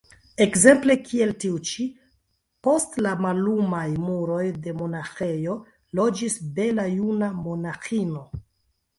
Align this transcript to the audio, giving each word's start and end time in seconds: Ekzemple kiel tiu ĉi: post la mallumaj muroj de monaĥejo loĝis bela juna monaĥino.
Ekzemple 0.43 0.93
kiel 1.07 1.31
tiu 1.41 1.57
ĉi: 1.71 1.83
post 2.67 2.95
la 3.07 3.11
mallumaj 3.25 3.83
muroj 4.05 4.45
de 4.63 4.73
monaĥejo 4.79 5.53
loĝis 5.99 6.39
bela 6.57 6.87
juna 6.93 7.29
monaĥino. 7.43 8.23